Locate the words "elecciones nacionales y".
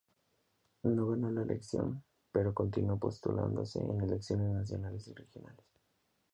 4.01-5.13